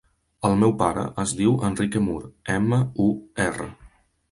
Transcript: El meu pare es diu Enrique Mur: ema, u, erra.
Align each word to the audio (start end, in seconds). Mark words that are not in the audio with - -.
El 0.47 0.55
meu 0.61 0.71
pare 0.79 1.03
es 1.25 1.33
diu 1.41 1.53
Enrique 1.69 2.03
Mur: 2.07 2.17
ema, 2.57 2.83
u, 3.07 3.09
erra. 3.49 3.71